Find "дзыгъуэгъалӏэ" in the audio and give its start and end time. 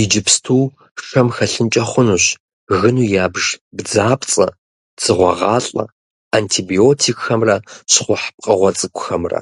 4.98-5.84